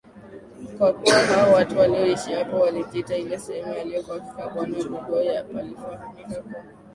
[0.77, 6.63] kwakuwa hao watu walioishi hapo walijita ile sehemu aliyokuwa akikaa bwana Bugoye palifahamika kwa